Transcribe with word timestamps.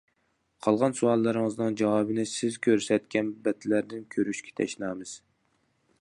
قالغان 0.67 0.95
سوئاللىرىڭىزنىڭ 0.99 1.77
جاۋابىنى 1.83 2.25
سىز 2.33 2.57
كۆرسەتكەن 2.69 3.31
بەتلەردىن 3.49 4.11
كۆرۈشكە 4.17 4.57
تەشنامىز. 4.63 5.17